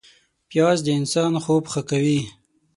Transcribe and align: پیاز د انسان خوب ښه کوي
پیاز 0.49 0.77
د 0.83 0.87
انسان 0.99 1.33
خوب 1.43 1.63
ښه 1.71 1.81
کوي 1.89 2.19